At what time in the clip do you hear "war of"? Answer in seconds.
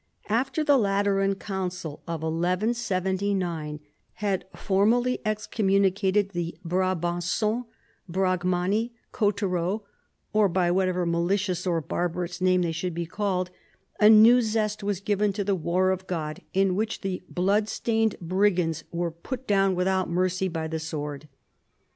15.53-16.07